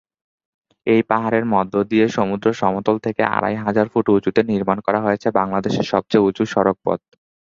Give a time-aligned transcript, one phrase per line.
[0.87, 5.85] এই পাহাড়ের মধ্যে দিয়ে সমুদ্র সমতল থেকে আড়াই হাজার ফুট উঁচুতে নির্মাণ করা হয়েছে বাংলাদেশের
[5.93, 6.99] সবচেয়ে উঁচু সড়কপথ।